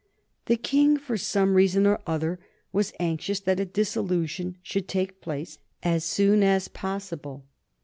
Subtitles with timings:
[0.47, 2.39] The King, for some reason or other,
[2.73, 7.45] was anxious that a dissolution should take place as soon as possible.